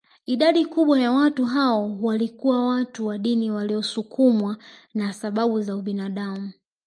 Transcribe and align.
Idadi 0.25 0.65
kubwa 0.65 0.99
ya 0.99 1.11
watu 1.11 1.45
hao 1.45 1.97
walikuwa 2.01 2.67
watu 2.67 3.07
wa 3.07 3.17
dini 3.17 3.51
waliosukumwa 3.51 4.57
na 4.93 5.13
sababu 5.13 5.61
za 5.61 5.75
ubinadamu 5.75 6.51